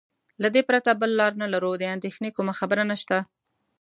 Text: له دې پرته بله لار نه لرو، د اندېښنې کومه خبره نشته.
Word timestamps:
له 0.41 0.47
دې 0.55 0.61
پرته 0.69 0.91
بله 0.99 1.13
لار 1.19 1.33
نه 1.41 1.47
لرو، 1.53 1.71
د 1.77 1.83
اندېښنې 1.95 2.29
کومه 2.37 2.53
خبره 2.59 2.83
نشته. 2.91 3.17